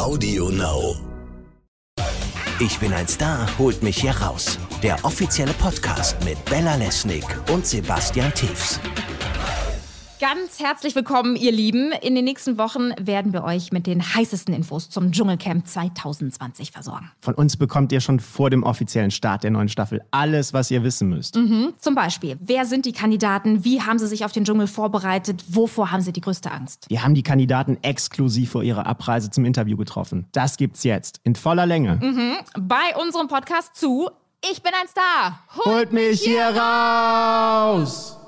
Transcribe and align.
Audio 0.00 0.48
Now. 0.48 0.96
Ich 2.58 2.78
bin 2.78 2.90
ein 2.94 3.06
Star, 3.06 3.46
holt 3.58 3.82
mich 3.82 4.00
hier 4.00 4.12
raus. 4.12 4.58
Der 4.82 4.96
offizielle 5.04 5.52
Podcast 5.52 6.16
mit 6.24 6.42
Bella 6.46 6.76
Lesnick 6.76 7.26
und 7.52 7.66
Sebastian 7.66 8.32
Tiefs. 8.32 8.80
Ganz 10.20 10.60
herzlich 10.60 10.94
willkommen, 10.94 11.34
ihr 11.34 11.50
Lieben. 11.50 11.92
In 12.02 12.14
den 12.14 12.26
nächsten 12.26 12.58
Wochen 12.58 12.90
werden 13.00 13.32
wir 13.32 13.42
euch 13.42 13.72
mit 13.72 13.86
den 13.86 14.02
heißesten 14.02 14.52
Infos 14.52 14.90
zum 14.90 15.12
Dschungelcamp 15.12 15.66
2020 15.66 16.72
versorgen. 16.72 17.10
Von 17.22 17.32
uns 17.32 17.56
bekommt 17.56 17.90
ihr 17.90 18.02
schon 18.02 18.20
vor 18.20 18.50
dem 18.50 18.62
offiziellen 18.62 19.10
Start 19.10 19.44
der 19.44 19.50
neuen 19.50 19.70
Staffel 19.70 20.02
alles, 20.10 20.52
was 20.52 20.70
ihr 20.70 20.84
wissen 20.84 21.08
müsst. 21.08 21.36
Mhm. 21.36 21.72
Zum 21.78 21.94
Beispiel, 21.94 22.36
wer 22.38 22.66
sind 22.66 22.84
die 22.84 22.92
Kandidaten? 22.92 23.64
Wie 23.64 23.80
haben 23.80 23.98
sie 23.98 24.08
sich 24.08 24.26
auf 24.26 24.32
den 24.32 24.44
Dschungel 24.44 24.66
vorbereitet? 24.66 25.42
Wovor 25.48 25.90
haben 25.90 26.02
sie 26.02 26.12
die 26.12 26.20
größte 26.20 26.50
Angst? 26.50 26.84
Wir 26.90 27.02
haben 27.02 27.14
die 27.14 27.22
Kandidaten 27.22 27.78
exklusiv 27.80 28.50
vor 28.50 28.62
ihrer 28.62 28.84
Abreise 28.84 29.30
zum 29.30 29.46
Interview 29.46 29.78
getroffen. 29.78 30.26
Das 30.32 30.58
gibt's 30.58 30.84
jetzt 30.84 31.20
in 31.24 31.34
voller 31.34 31.64
Länge. 31.64 31.96
Mhm. 31.96 32.34
Bei 32.60 32.94
unserem 33.02 33.28
Podcast 33.28 33.74
zu 33.74 34.10
Ich 34.50 34.62
bin 34.62 34.72
ein 34.78 34.86
Star. 34.86 35.44
Holt 35.64 35.94
mich 35.94 36.20
hier 36.20 36.44
raus! 36.44 38.19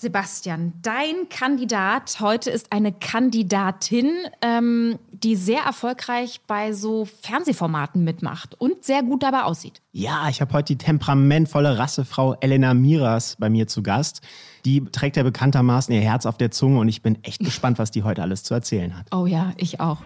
Sebastian, 0.00 0.74
dein 0.80 1.28
Kandidat 1.28 2.20
heute 2.20 2.50
ist 2.50 2.72
eine 2.72 2.92
Kandidatin, 2.92 4.12
ähm, 4.42 4.96
die 5.10 5.34
sehr 5.34 5.62
erfolgreich 5.62 6.40
bei 6.46 6.72
so 6.72 7.04
Fernsehformaten 7.04 8.04
mitmacht 8.04 8.54
und 8.60 8.84
sehr 8.84 9.02
gut 9.02 9.24
dabei 9.24 9.42
aussieht. 9.42 9.82
Ja, 9.90 10.28
ich 10.28 10.40
habe 10.40 10.52
heute 10.52 10.76
die 10.76 10.78
temperamentvolle 10.78 11.78
Rassefrau 11.78 12.36
Elena 12.40 12.74
Miras 12.74 13.34
bei 13.40 13.50
mir 13.50 13.66
zu 13.66 13.82
Gast. 13.82 14.20
Die 14.64 14.84
trägt 14.84 15.16
ja 15.16 15.24
bekanntermaßen 15.24 15.92
ihr 15.92 16.00
Herz 16.00 16.26
auf 16.26 16.36
der 16.38 16.52
Zunge 16.52 16.78
und 16.78 16.86
ich 16.86 17.02
bin 17.02 17.18
echt 17.24 17.40
gespannt, 17.40 17.80
was 17.80 17.90
die 17.90 18.04
heute 18.04 18.22
alles 18.22 18.44
zu 18.44 18.54
erzählen 18.54 18.96
hat. 18.96 19.08
Oh 19.12 19.26
ja, 19.26 19.52
ich 19.56 19.80
auch. 19.80 19.98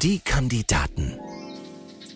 Die 0.00 0.20
Kandidaten. 0.20 1.18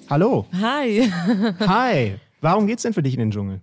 Hallo. 0.09 0.47
Hi. 0.59 1.13
Hi. 1.61 2.17
Warum 2.41 2.67
geht's 2.67 2.83
denn 2.83 2.95
für 2.95 3.03
dich 3.03 3.13
in 3.13 3.21
den 3.21 3.31
Dschungel? 3.31 3.61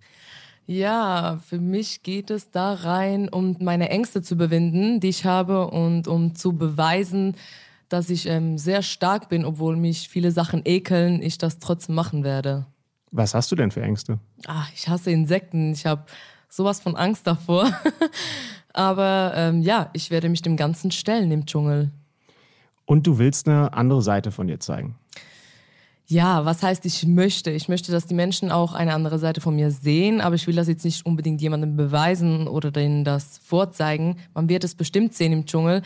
Ja, 0.72 1.38
für 1.46 1.60
mich 1.60 2.02
geht 2.02 2.32
es 2.32 2.50
da 2.50 2.72
rein, 2.72 3.28
um 3.28 3.58
meine 3.60 3.90
Ängste 3.90 4.22
zu 4.22 4.36
überwinden, 4.36 5.02
die 5.02 5.10
ich 5.10 5.26
habe 5.26 5.68
und 5.68 6.08
um 6.08 6.34
zu 6.34 6.54
beweisen, 6.54 7.36
dass 7.90 8.10
ich 8.10 8.26
ähm, 8.26 8.58
sehr 8.58 8.82
stark 8.82 9.28
bin, 9.28 9.44
obwohl 9.44 9.76
mich 9.76 10.08
viele 10.08 10.32
Sachen 10.32 10.62
ekeln, 10.64 11.22
ich 11.22 11.38
das 11.38 11.60
trotzdem 11.60 11.96
machen 11.96 12.24
werde. 12.24 12.68
Was 13.12 13.34
hast 13.34 13.52
du 13.52 13.58
denn 13.58 13.72
für 13.72 13.82
Ängste? 13.82 14.20
Ach, 14.48 14.72
ich 14.74 14.88
hasse 14.88 15.12
Insekten. 15.12 15.74
Ich 15.74 15.86
habe 15.86 16.06
sowas 16.48 16.80
von 16.80 16.96
Angst 16.96 17.28
davor. 17.28 17.70
Aber 18.74 19.34
ähm, 19.36 19.62
ja, 19.64 19.90
ich 19.92 20.10
werde 20.10 20.30
mich 20.30 20.42
dem 20.42 20.56
Ganzen 20.56 20.92
stellen 20.92 21.32
im 21.32 21.46
Dschungel. 21.46 21.92
Und 22.86 23.06
du 23.08 23.18
willst 23.18 23.46
eine 23.46 23.74
andere 23.74 24.02
Seite 24.02 24.32
von 24.32 24.48
dir 24.48 24.62
zeigen. 24.62 24.96
Ja, 26.12 26.44
was 26.44 26.62
heißt, 26.62 26.86
ich 26.86 27.08
möchte? 27.08 27.52
Ich 27.52 27.70
möchte, 27.70 27.94
dass 27.94 28.06
die 28.06 28.14
Menschen 28.14 28.52
auch 28.52 28.74
eine 28.74 28.94
andere 28.94 29.18
Seite 29.18 29.40
von 29.40 29.56
mir 29.56 29.72
sehen, 29.72 30.20
aber 30.20 30.36
ich 30.36 30.46
will 30.46 30.58
das 30.58 30.68
jetzt 30.68 30.84
nicht 30.84 31.06
unbedingt 31.06 31.42
jemandem 31.42 31.78
beweisen 31.78 32.50
oder 32.50 32.70
denen 32.70 33.06
das 33.06 33.40
vorzeigen. 33.42 34.18
Man 34.34 34.50
wird 34.50 34.66
es 34.66 34.76
bestimmt 34.76 35.14
sehen 35.14 35.32
im 35.32 35.46
Dschungel. 35.46 35.82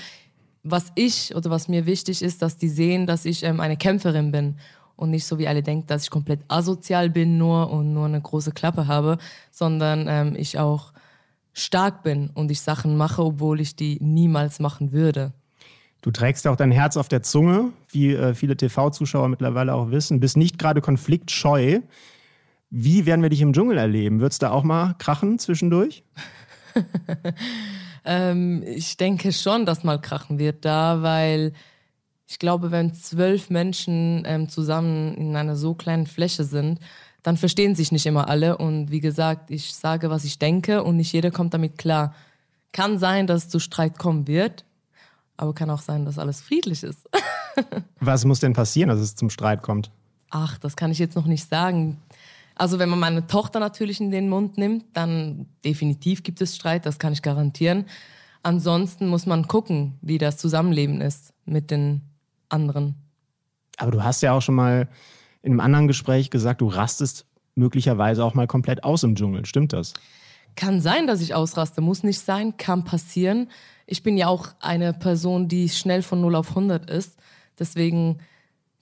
Was 0.63 0.91
ich 0.95 1.35
oder 1.35 1.51
was 1.51 1.67
mir 1.67 1.85
wichtig 1.85 2.23
ist, 2.23 2.41
dass 2.41 2.57
die 2.57 2.69
sehen, 2.69 3.05
dass 3.05 3.25
ich 3.25 3.43
ähm, 3.43 3.59
eine 3.59 3.77
Kämpferin 3.77 4.31
bin 4.31 4.55
und 4.95 5.11
nicht 5.11 5.27
so 5.27 5.37
wie 5.37 5.47
alle 5.47 5.61
denken, 5.61 5.85
dass 5.85 6.05
ich 6.05 6.09
komplett 6.09 6.39
asozial 6.47 7.11
bin 7.11 7.37
nur 7.37 7.69
und 7.69 7.93
nur 7.93 8.07
eine 8.07 8.19
große 8.19 8.51
Klappe 8.51 8.87
habe, 8.87 9.19
sondern 9.51 10.07
ähm, 10.09 10.35
ich 10.35 10.57
auch 10.57 10.91
stark 11.53 12.01
bin 12.01 12.31
und 12.33 12.49
ich 12.49 12.61
Sachen 12.61 12.97
mache, 12.97 13.23
obwohl 13.23 13.61
ich 13.61 13.75
die 13.75 13.99
niemals 14.01 14.59
machen 14.59 14.91
würde. 14.91 15.33
Du 16.05 16.11
trägst 16.11 16.45
ja 16.45 16.51
auch 16.51 16.55
dein 16.55 16.69
Herz 16.69 16.97
auf 16.97 17.07
der 17.07 17.23
Zunge, 17.23 17.71
wie 17.89 18.13
äh, 18.13 18.35
viele 18.35 18.55
TV-Zuschauer 18.55 19.27
mittlerweile 19.27 19.73
auch 19.73 19.89
wissen. 19.89 20.19
Bist 20.19 20.37
nicht 20.37 20.59
gerade 20.59 20.79
konfliktscheu. 20.79 21.79
Wie 22.69 23.07
werden 23.07 23.23
wir 23.23 23.31
dich 23.31 23.41
im 23.41 23.53
Dschungel 23.53 23.79
erleben? 23.79 24.19
Wird 24.19 24.33
es 24.33 24.37
da 24.37 24.51
auch 24.51 24.61
mal 24.61 24.93
krachen 24.99 25.39
zwischendurch? 25.39 26.03
ähm, 28.05 28.61
ich 28.67 28.97
denke 28.97 29.33
schon, 29.33 29.65
dass 29.65 29.83
mal 29.83 29.99
krachen 29.99 30.37
wird 30.37 30.63
da, 30.63 31.01
weil 31.01 31.53
ich 32.27 32.37
glaube, 32.37 32.69
wenn 32.69 32.93
zwölf 32.93 33.49
Menschen 33.49 34.25
ähm, 34.27 34.47
zusammen 34.47 35.15
in 35.15 35.35
einer 35.35 35.55
so 35.55 35.73
kleinen 35.73 36.05
Fläche 36.05 36.43
sind, 36.43 36.79
dann 37.23 37.35
verstehen 37.35 37.73
sich 37.73 37.91
nicht 37.91 38.05
immer 38.05 38.29
alle. 38.29 38.59
Und 38.59 38.91
wie 38.91 39.01
gesagt, 39.01 39.49
ich 39.49 39.73
sage, 39.73 40.11
was 40.11 40.23
ich 40.23 40.37
denke 40.37 40.83
und 40.83 40.97
nicht 40.97 41.13
jeder 41.13 41.31
kommt 41.31 41.55
damit 41.55 41.79
klar. 41.79 42.13
Kann 42.73 42.99
sein, 42.99 43.25
dass 43.25 43.45
es 43.45 43.49
zu 43.49 43.57
Streit 43.57 43.97
kommen 43.97 44.27
wird, 44.27 44.65
aber 45.37 45.53
kann 45.53 45.69
auch 45.69 45.81
sein, 45.81 46.05
dass 46.05 46.19
alles 46.19 46.41
friedlich 46.41 46.83
ist. 46.83 47.09
Was 47.99 48.25
muss 48.25 48.39
denn 48.39 48.53
passieren, 48.53 48.89
dass 48.89 48.99
es 48.99 49.15
zum 49.15 49.29
Streit 49.29 49.61
kommt? 49.61 49.91
Ach, 50.29 50.57
das 50.57 50.75
kann 50.75 50.91
ich 50.91 50.99
jetzt 50.99 51.15
noch 51.15 51.25
nicht 51.25 51.49
sagen. 51.49 52.01
Also 52.55 52.79
wenn 52.79 52.89
man 52.89 52.99
meine 52.99 53.27
Tochter 53.27 53.59
natürlich 53.59 53.99
in 53.99 54.11
den 54.11 54.29
Mund 54.29 54.57
nimmt, 54.57 54.85
dann 54.93 55.47
definitiv 55.63 56.23
gibt 56.23 56.41
es 56.41 56.55
Streit, 56.55 56.85
das 56.85 56.99
kann 56.99 57.13
ich 57.13 57.21
garantieren. 57.21 57.85
Ansonsten 58.43 59.07
muss 59.07 59.25
man 59.25 59.47
gucken, 59.47 59.97
wie 60.01 60.17
das 60.17 60.37
Zusammenleben 60.37 61.01
ist 61.01 61.33
mit 61.45 61.71
den 61.71 62.01
anderen. 62.47 62.95
Aber 63.77 63.91
du 63.91 64.03
hast 64.03 64.21
ja 64.21 64.31
auch 64.33 64.41
schon 64.41 64.55
mal 64.55 64.87
in 65.41 65.51
einem 65.51 65.59
anderen 65.59 65.87
Gespräch 65.87 66.29
gesagt, 66.29 66.61
du 66.61 66.67
rastest 66.67 67.25
möglicherweise 67.55 68.23
auch 68.23 68.33
mal 68.33 68.47
komplett 68.47 68.83
aus 68.83 69.03
im 69.03 69.15
Dschungel. 69.15 69.45
Stimmt 69.45 69.73
das? 69.73 69.93
Kann 70.55 70.81
sein, 70.81 71.07
dass 71.07 71.21
ich 71.21 71.33
ausraste, 71.33 71.81
muss 71.81 72.03
nicht 72.03 72.19
sein, 72.19 72.57
kann 72.57 72.83
passieren. 72.83 73.49
Ich 73.85 74.03
bin 74.03 74.17
ja 74.17 74.27
auch 74.27 74.49
eine 74.59 74.93
Person, 74.93 75.47
die 75.47 75.69
schnell 75.69 76.01
von 76.01 76.21
0 76.21 76.35
auf 76.35 76.49
100 76.49 76.89
ist. 76.89 77.17
Deswegen 77.59 78.19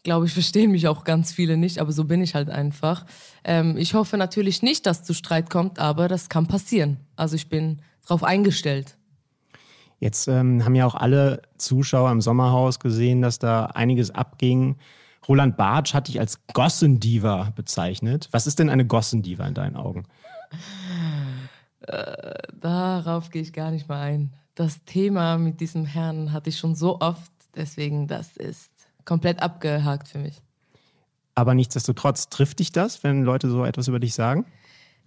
glaube 0.03 0.25
ich, 0.25 0.33
verstehen 0.33 0.71
mich 0.71 0.87
auch 0.87 1.03
ganz 1.03 1.31
viele 1.31 1.57
nicht, 1.57 1.79
aber 1.79 1.91
so 1.91 2.05
bin 2.05 2.21
ich 2.21 2.35
halt 2.35 2.49
einfach. 2.49 3.05
Ähm, 3.43 3.77
ich 3.77 3.93
hoffe 3.93 4.17
natürlich 4.17 4.61
nicht, 4.61 4.85
dass 4.85 5.03
zu 5.03 5.13
Streit 5.13 5.49
kommt, 5.49 5.79
aber 5.79 6.07
das 6.07 6.29
kann 6.29 6.47
passieren. 6.47 6.97
Also 7.15 7.35
ich 7.35 7.49
bin 7.49 7.81
darauf 8.05 8.23
eingestellt. 8.23 8.97
Jetzt 9.99 10.27
ähm, 10.27 10.65
haben 10.65 10.75
ja 10.75 10.85
auch 10.85 10.95
alle 10.95 11.41
Zuschauer 11.57 12.11
im 12.11 12.19
Sommerhaus 12.19 12.79
gesehen, 12.79 13.21
dass 13.21 13.39
da 13.39 13.67
einiges 13.67 14.11
abging. 14.11 14.75
Roland 15.29 15.55
Bartsch 15.55 15.93
hat 15.93 16.09
dich 16.09 16.19
als 16.19 16.45
Gossendiva 16.53 17.53
bezeichnet. 17.55 18.27
Was 18.31 18.45
ist 18.45 18.59
denn 18.59 18.69
eine 18.69 18.85
Gossendiva 18.85 19.47
in 19.47 19.53
deinen 19.53 19.77
Augen? 19.77 20.03
Äh, 21.87 22.33
darauf 22.53 23.29
gehe 23.29 23.41
ich 23.41 23.53
gar 23.53 23.71
nicht 23.71 23.87
mal 23.87 24.01
ein. 24.01 24.33
Das 24.55 24.83
Thema 24.85 25.37
mit 25.37 25.59
diesem 25.59 25.85
Herrn 25.85 26.31
hatte 26.31 26.49
ich 26.49 26.57
schon 26.57 26.75
so 26.75 26.99
oft, 26.99 27.31
deswegen 27.55 28.07
das 28.07 28.37
ist 28.37 28.71
komplett 29.05 29.41
abgehakt 29.41 30.07
für 30.07 30.19
mich. 30.19 30.41
Aber 31.35 31.55
nichtsdestotrotz 31.55 32.29
trifft 32.29 32.59
dich 32.59 32.71
das, 32.71 33.03
wenn 33.03 33.23
Leute 33.23 33.49
so 33.49 33.65
etwas 33.65 33.87
über 33.87 33.99
dich 33.99 34.13
sagen? 34.13 34.45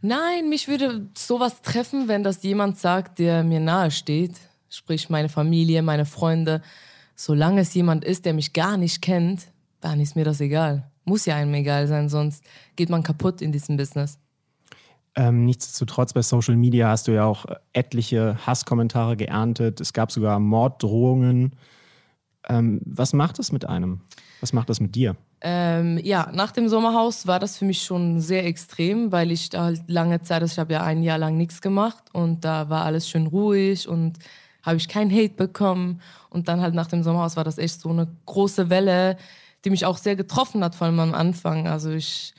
Nein, 0.03 0.49
mich 0.49 0.69
würde 0.69 1.09
sowas 1.17 1.63
treffen, 1.63 2.09
wenn 2.09 2.23
das 2.23 2.43
jemand 2.43 2.79
sagt, 2.79 3.19
der 3.19 3.45
mir 3.45 3.61
nahe 3.61 3.91
steht. 3.91 4.35
Sprich 4.69 5.09
meine 5.09 5.29
Familie, 5.29 5.83
meine 5.83 6.05
Freunde. 6.05 6.63
Solange 7.15 7.63
es 7.63 7.73
jemand 7.75 8.05
ist, 8.05 8.25
der 8.25 8.35
mich 8.35 8.53
gar 8.53 8.77
nicht 8.77 9.01
kennt, 9.01 9.47
dann 9.81 10.01
ist 10.01 10.17
mir 10.17 10.25
das 10.25 10.41
egal. 10.41 10.91
Muss 11.05 11.25
ja 11.25 11.37
einem 11.37 11.55
egal 11.55 11.87
sein, 11.87 12.09
sonst 12.09 12.45
geht 12.75 12.91
man 12.91 13.03
kaputt 13.03 13.41
in 13.41 13.53
diesem 13.53 13.77
Business. 13.77 14.19
Ähm, 15.17 15.47
nichtsdestotrotz, 15.47 16.13
bei 16.13 16.21
Social 16.21 16.57
Media 16.57 16.89
hast 16.89 17.09
du 17.09 17.13
ja 17.13 17.25
auch 17.25 17.47
etliche 17.73 18.37
Hasskommentare 18.47 19.17
geerntet. 19.17 19.81
Es 19.81 19.95
gab 19.95 20.13
sogar 20.13 20.39
Morddrohungen. 20.39 21.57
Ähm, 22.49 22.81
was 22.85 23.15
macht 23.15 23.39
das 23.39 23.51
mit 23.51 23.65
einem? 23.67 24.03
Was 24.41 24.53
macht 24.53 24.69
das 24.69 24.79
mit 24.79 24.95
dir? 24.95 25.17
Ähm, 25.41 25.99
ja, 26.03 26.31
nach 26.33 26.53
dem 26.53 26.69
Sommerhaus 26.69 27.27
war 27.27 27.39
das 27.39 27.57
für 27.57 27.65
mich 27.65 27.83
schon 27.83 28.21
sehr 28.21 28.45
extrem, 28.45 29.11
weil 29.11 29.33
ich 29.33 29.49
da 29.49 29.65
halt 29.65 29.83
lange 29.87 30.21
Zeit, 30.23 30.43
also 30.43 30.53
ich 30.53 30.59
habe 30.59 30.75
ja 30.75 30.83
ein 30.83 31.03
Jahr 31.03 31.19
lang 31.19 31.37
nichts 31.37 31.61
gemacht 31.61 32.05
und 32.13 32.45
da 32.45 32.69
war 32.69 32.85
alles 32.85 33.09
schön 33.09 33.27
ruhig 33.27 33.89
und 33.89 34.19
habe 34.63 34.77
ich 34.77 34.89
keinen 34.89 35.11
Hate 35.11 35.35
bekommen. 35.35 36.01
Und 36.29 36.49
dann 36.49 36.61
halt 36.61 36.75
nach 36.75 36.89
dem 36.89 37.03
Sommerhaus 37.03 37.37
war 37.37 37.45
das 37.45 37.57
echt 37.57 37.81
so 37.81 37.89
eine 37.89 38.09
große 38.27 38.69
Welle, 38.69 39.17
die 39.65 39.71
mich 39.71 39.87
auch 39.87 39.97
sehr 39.97 40.17
getroffen 40.17 40.63
hat, 40.63 40.75
vor 40.75 40.87
allem 40.87 41.01
am 41.01 41.15
Anfang. 41.15 41.69
Also 41.69 41.91
ich 41.91 42.35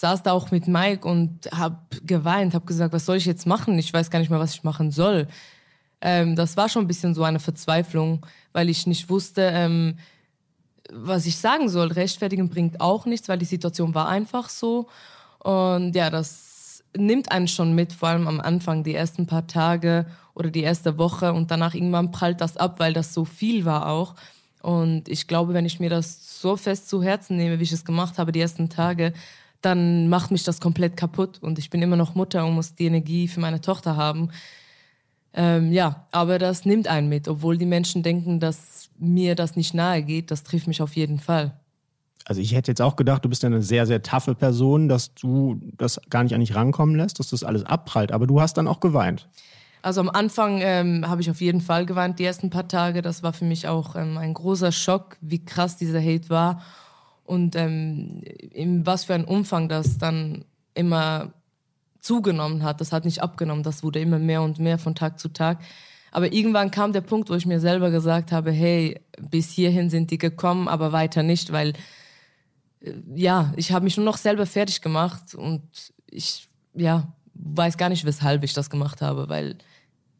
saß 0.00 0.22
da 0.22 0.32
auch 0.32 0.50
mit 0.50 0.68
Mike 0.68 1.06
und 1.06 1.50
habe 1.52 1.78
geweint, 2.04 2.54
habe 2.54 2.66
gesagt, 2.66 2.92
was 2.92 3.06
soll 3.06 3.16
ich 3.16 3.26
jetzt 3.26 3.46
machen? 3.46 3.78
Ich 3.78 3.92
weiß 3.92 4.10
gar 4.10 4.20
nicht 4.20 4.30
mehr, 4.30 4.38
was 4.38 4.54
ich 4.54 4.64
machen 4.64 4.90
soll. 4.90 5.26
Ähm, 6.00 6.36
das 6.36 6.56
war 6.56 6.68
schon 6.68 6.84
ein 6.84 6.88
bisschen 6.88 7.14
so 7.14 7.24
eine 7.24 7.40
Verzweiflung, 7.40 8.24
weil 8.52 8.68
ich 8.68 8.86
nicht 8.86 9.10
wusste, 9.10 9.50
ähm, 9.52 9.98
was 10.92 11.26
ich 11.26 11.36
sagen 11.36 11.68
soll. 11.68 11.88
Rechtfertigen 11.88 12.48
bringt 12.48 12.80
auch 12.80 13.06
nichts, 13.06 13.28
weil 13.28 13.38
die 13.38 13.44
Situation 13.44 13.94
war 13.94 14.08
einfach 14.08 14.48
so. 14.48 14.88
Und 15.40 15.94
ja, 15.94 16.10
das 16.10 16.84
nimmt 16.96 17.32
einen 17.32 17.48
schon 17.48 17.74
mit, 17.74 17.92
vor 17.92 18.10
allem 18.10 18.28
am 18.28 18.40
Anfang, 18.40 18.84
die 18.84 18.94
ersten 18.94 19.26
paar 19.26 19.46
Tage 19.46 20.06
oder 20.34 20.50
die 20.50 20.62
erste 20.62 20.98
Woche. 20.98 21.32
Und 21.32 21.50
danach 21.50 21.74
irgendwann 21.74 22.12
prallt 22.12 22.40
das 22.40 22.56
ab, 22.56 22.78
weil 22.78 22.92
das 22.92 23.12
so 23.12 23.24
viel 23.24 23.64
war 23.64 23.88
auch. 23.88 24.14
Und 24.62 25.08
ich 25.08 25.26
glaube, 25.26 25.54
wenn 25.54 25.66
ich 25.66 25.80
mir 25.80 25.90
das 25.90 26.40
so 26.40 26.56
fest 26.56 26.88
zu 26.88 27.02
Herzen 27.02 27.36
nehme, 27.36 27.58
wie 27.58 27.64
ich 27.64 27.72
es 27.72 27.84
gemacht 27.84 28.18
habe, 28.18 28.32
die 28.32 28.40
ersten 28.40 28.68
Tage, 28.68 29.12
dann 29.60 30.08
macht 30.08 30.30
mich 30.30 30.44
das 30.44 30.60
komplett 30.60 30.96
kaputt 30.96 31.38
und 31.40 31.58
ich 31.58 31.70
bin 31.70 31.82
immer 31.82 31.96
noch 31.96 32.14
Mutter 32.14 32.46
und 32.46 32.54
muss 32.54 32.74
die 32.74 32.86
Energie 32.86 33.28
für 33.28 33.40
meine 33.40 33.60
Tochter 33.60 33.96
haben. 33.96 34.30
Ähm, 35.34 35.72
ja, 35.72 36.06
aber 36.10 36.38
das 36.38 36.64
nimmt 36.64 36.88
einen 36.88 37.08
mit, 37.08 37.28
obwohl 37.28 37.58
die 37.58 37.66
Menschen 37.66 38.02
denken, 38.02 38.40
dass 38.40 38.90
mir 38.98 39.34
das 39.34 39.56
nicht 39.56 39.74
nahe 39.74 40.02
geht, 40.02 40.30
das 40.30 40.42
trifft 40.42 40.66
mich 40.66 40.80
auf 40.80 40.96
jeden 40.96 41.18
Fall. 41.18 41.52
Also 42.24 42.40
ich 42.40 42.54
hätte 42.54 42.70
jetzt 42.70 42.82
auch 42.82 42.96
gedacht, 42.96 43.24
du 43.24 43.28
bist 43.28 43.42
ja 43.42 43.48
eine 43.48 43.62
sehr, 43.62 43.86
sehr 43.86 44.02
taffe 44.02 44.34
Person, 44.34 44.88
dass 44.88 45.14
du 45.14 45.60
das 45.76 46.00
gar 46.10 46.22
nicht 46.22 46.34
an 46.34 46.40
dich 46.40 46.54
rankommen 46.54 46.94
lässt, 46.94 47.18
dass 47.18 47.30
das 47.30 47.42
alles 47.42 47.64
abprallt. 47.64 48.12
Aber 48.12 48.26
du 48.26 48.40
hast 48.40 48.58
dann 48.58 48.68
auch 48.68 48.80
geweint. 48.80 49.28
Also 49.80 50.00
am 50.00 50.10
Anfang 50.10 50.60
ähm, 50.60 51.08
habe 51.08 51.20
ich 51.22 51.30
auf 51.30 51.40
jeden 51.40 51.60
Fall 51.60 51.86
geweint, 51.86 52.18
die 52.18 52.24
ersten 52.24 52.50
paar 52.50 52.68
Tage. 52.68 53.00
Das 53.00 53.22
war 53.22 53.32
für 53.32 53.44
mich 53.44 53.66
auch 53.66 53.96
ähm, 53.96 54.18
ein 54.18 54.34
großer 54.34 54.72
Schock, 54.72 55.16
wie 55.20 55.42
krass 55.42 55.76
dieser 55.76 56.00
Hate 56.00 56.28
war 56.28 56.62
und 57.28 57.56
ähm, 57.56 58.22
in 58.52 58.86
was 58.86 59.04
für 59.04 59.14
ein 59.14 59.24
Umfang 59.24 59.68
das 59.68 59.98
dann 59.98 60.44
immer 60.74 61.34
zugenommen 62.00 62.62
hat. 62.62 62.80
Das 62.80 62.90
hat 62.90 63.04
nicht 63.04 63.22
abgenommen, 63.22 63.62
das 63.62 63.82
wurde 63.82 64.00
immer 64.00 64.18
mehr 64.18 64.40
und 64.42 64.58
mehr 64.58 64.78
von 64.78 64.94
Tag 64.94 65.18
zu 65.18 65.28
Tag. 65.28 65.60
Aber 66.10 66.32
irgendwann 66.32 66.70
kam 66.70 66.94
der 66.94 67.02
Punkt, 67.02 67.28
wo 67.28 67.34
ich 67.34 67.44
mir 67.44 67.60
selber 67.60 67.90
gesagt 67.90 68.32
habe, 68.32 68.50
hey, 68.50 69.00
bis 69.20 69.50
hierhin 69.50 69.90
sind 69.90 70.10
die 70.10 70.16
gekommen, 70.16 70.68
aber 70.68 70.92
weiter 70.92 71.22
nicht, 71.22 71.52
weil 71.52 71.74
äh, 72.80 72.94
ja, 73.14 73.52
ich 73.56 73.72
habe 73.72 73.84
mich 73.84 73.98
nur 73.98 74.06
noch 74.06 74.16
selber 74.16 74.46
fertig 74.46 74.80
gemacht 74.80 75.34
und 75.34 75.62
ich 76.10 76.48
ja, 76.74 77.12
weiß 77.34 77.76
gar 77.76 77.90
nicht, 77.90 78.06
weshalb 78.06 78.42
ich 78.42 78.54
das 78.54 78.70
gemacht 78.70 79.02
habe, 79.02 79.28
weil 79.28 79.58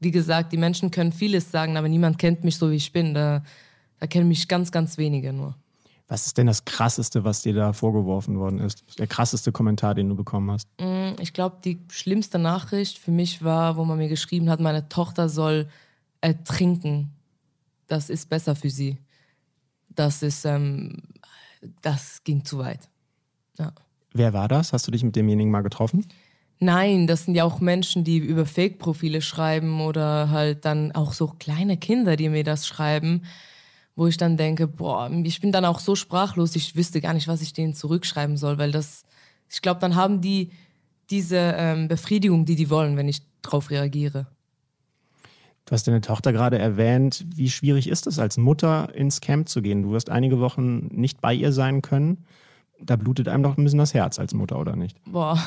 wie 0.01 0.11
gesagt, 0.11 0.53
die 0.53 0.59
Menschen 0.59 0.91
können 0.91 1.13
vieles 1.13 1.51
sagen, 1.51 1.79
aber 1.79 1.89
niemand 1.89 2.19
kennt 2.19 2.45
mich 2.45 2.57
so, 2.57 2.71
wie 2.71 2.77
ich 2.77 2.93
bin. 2.93 3.15
Da, 3.15 3.43
da 3.99 4.07
kennen 4.07 4.29
mich 4.29 4.47
ganz, 4.47 4.71
ganz 4.71 4.99
wenige 4.99 5.33
nur. 5.33 5.57
Was 6.09 6.25
ist 6.25 6.39
denn 6.39 6.47
das 6.47 6.65
Krasseste, 6.65 7.25
was 7.25 7.43
dir 7.43 7.53
da 7.53 7.75
vorgeworfen 7.75 8.39
worden 8.39 8.61
ist? 8.61 8.99
Der 8.99 9.07
krasseste 9.07 9.53
Kommentar, 9.53 9.95
den 9.95 10.09
du 10.09 10.15
bekommen 10.15 10.51
hast? 10.51 10.67
Mm, 10.81 11.21
ich 11.21 11.35
glaube, 11.35 11.59
die 11.63 11.79
schlimmste 11.91 12.39
Nachricht 12.39 12.99
für 12.99 13.11
mich 13.11 13.45
war, 13.45 13.77
wo 13.77 13.85
man 13.85 13.99
mir 13.99 14.09
geschrieben 14.09 14.49
hat, 14.49 14.59
meine 14.59 14.89
Tochter 14.89 15.29
soll 15.29 15.69
ertrinken. 16.23 17.11
Das 17.89 18.09
ist 18.09 18.31
besser 18.31 18.57
für 18.57 18.71
sie. 18.71 18.97
Das 19.91 20.23
ist, 20.23 20.47
ähm, 20.47 21.03
das 21.83 22.25
ging 22.25 22.43
zu 22.43 22.59
weit. 22.59 22.89
Ja. 23.59 23.73
Wer 24.15 24.33
war 24.33 24.49
das? 24.49 24.73
Hast 24.73 24.87
du 24.87 24.91
dich 24.91 25.05
mit 25.05 25.15
demjenigen 25.15 25.51
mal 25.51 25.63
getroffen? 25.63 26.07
Nein, 26.59 27.07
das 27.07 27.27
sind 27.27 27.35
ja 27.35 27.45
auch 27.45 27.61
Menschen, 27.61 28.03
die 28.03 28.17
über 28.17 28.47
Fake-Profile 28.47 29.21
schreiben 29.21 29.83
oder 29.83 30.31
halt 30.31 30.65
dann 30.65 30.93
auch 30.93 31.13
so 31.13 31.35
kleine 31.39 31.77
Kinder, 31.77 32.17
die 32.17 32.31
mir 32.31 32.45
das 32.45 32.67
schreiben 32.67 33.23
wo 33.99 34.07
ich 34.07 34.17
dann 34.17 34.37
denke, 34.37 34.69
boah, 34.69 35.11
ich 35.25 35.41
bin 35.41 35.51
dann 35.51 35.65
auch 35.65 35.81
so 35.81 35.97
sprachlos, 35.97 36.55
ich 36.55 36.77
wüsste 36.77 37.01
gar 37.01 37.15
nicht, 37.15 37.27
was 37.27 37.43
ich 37.43 37.53
denen 37.53 37.75
zurückschreiben 37.75 38.37
soll, 38.37 38.57
weil 38.57 38.71
das, 38.71 39.03
ich 39.51 39.61
glaube, 39.61 39.81
dann 39.81 39.97
haben 39.97 40.21
die 40.21 40.53
diese 41.11 41.37
ähm, 41.57 41.89
Befriedigung, 41.89 42.45
die 42.45 42.55
die 42.55 42.71
wollen, 42.71 42.97
wenn 42.97 43.09
ich 43.09 43.23
drauf 43.43 43.71
reagiere. 43.71 44.29
Du 45.65 45.73
hast 45.73 45.89
deine 45.89 46.01
Tochter 46.01 46.33
gerade 46.33 46.61
erwähnt. 46.61 47.27
Wie 47.35 47.51
schwierig 47.51 47.89
ist 47.89 48.07
es, 48.07 48.21
als 48.21 48.37
Mutter 48.37 48.95
ins 48.95 49.21
Camp 49.21 49.49
zu 49.49 49.63
gehen? 49.63 49.83
Du 49.83 49.91
wirst 49.91 50.11
einige 50.11 50.39
Wochen 50.39 50.87
nicht 50.93 51.21
bei 51.21 51.35
ihr 51.35 51.51
sein 51.51 51.83
können. 51.83 52.25
Da 52.81 52.95
blutet 52.95 53.27
einem 53.27 53.43
doch 53.43 53.59
ein 53.59 53.65
bisschen 53.65 53.81
das 53.81 53.95
Herz 53.95 54.21
als 54.21 54.33
Mutter, 54.33 54.61
oder 54.61 54.77
nicht? 54.77 54.97
Boah, 55.07 55.43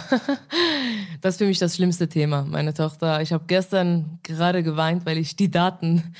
das 1.21 1.35
ist 1.35 1.37
für 1.37 1.47
mich 1.47 1.59
das 1.59 1.77
schlimmste 1.77 2.09
Thema. 2.09 2.43
Meine 2.43 2.73
Tochter, 2.73 3.21
ich 3.21 3.31
habe 3.31 3.45
gestern 3.47 4.19
gerade 4.23 4.61
geweint, 4.61 5.05
weil 5.05 5.17
ich 5.17 5.37
die 5.37 5.49
Daten 5.49 6.13